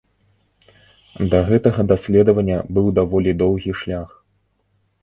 [1.33, 4.09] Да гэтага даследавання быў даволі доўгі шлях.